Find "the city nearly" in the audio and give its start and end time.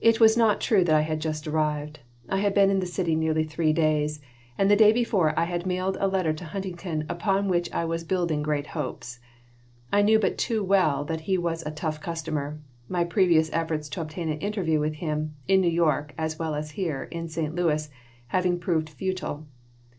2.80-3.44